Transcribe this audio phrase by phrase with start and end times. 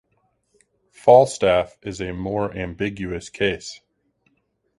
[0.89, 3.81] Falstaff is a more ambiguous case.